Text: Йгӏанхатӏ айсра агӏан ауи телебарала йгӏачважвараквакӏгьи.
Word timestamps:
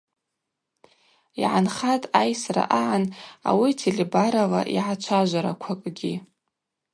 Йгӏанхатӏ 1.43 2.11
айсра 2.21 2.63
агӏан 2.79 3.03
ауи 3.49 3.71
телебарала 3.81 4.61
йгӏачважвараквакӏгьи. 4.77 6.13